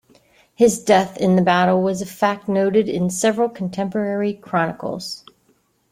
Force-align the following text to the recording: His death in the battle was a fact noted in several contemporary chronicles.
His 0.55 0.83
death 0.83 1.15
in 1.17 1.35
the 1.35 1.43
battle 1.43 1.79
was 1.79 2.01
a 2.01 2.07
fact 2.07 2.47
noted 2.49 2.89
in 2.89 3.11
several 3.11 3.47
contemporary 3.49 4.33
chronicles. 4.33 5.23